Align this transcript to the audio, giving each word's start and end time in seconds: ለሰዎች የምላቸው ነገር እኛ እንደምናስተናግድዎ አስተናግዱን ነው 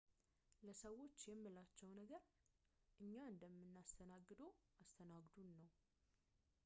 ለሰዎች 0.65 1.17
የምላቸው 1.31 1.89
ነገር 1.99 2.23
እኛ 3.05 3.13
እንደምናስተናግድዎ 3.33 4.49
አስተናግዱን 4.83 5.51
ነው 5.61 5.69